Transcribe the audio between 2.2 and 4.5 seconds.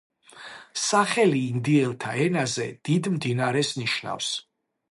ენაზე „დიდ მდინარეს“ ნიშნავს.